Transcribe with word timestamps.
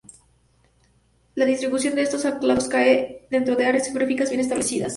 La 1.35 1.45
distribución 1.45 1.93
de 1.93 2.01
estos 2.01 2.23
clados 2.39 2.67
cae 2.67 3.27
dentro 3.29 3.55
de 3.55 3.67
áreas 3.67 3.85
geográficas 3.85 4.29
bien 4.31 4.41
establecidas. 4.41 4.89